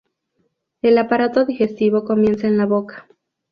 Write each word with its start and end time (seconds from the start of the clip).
El 0.81 0.97
aparato 0.97 1.45
digestivo 1.45 2.05
comienza 2.05 2.47
en 2.47 2.57
la 2.57 2.65
boca. 2.65 3.07